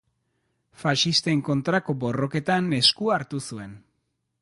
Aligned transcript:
Faxisten 0.83 1.45
kontrako 1.51 1.97
borroketan 2.07 2.75
esku 2.81 3.15
hartu 3.19 3.47
zuen. 3.49 3.81